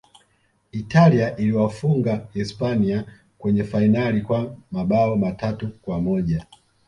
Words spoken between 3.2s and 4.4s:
kwenye fainali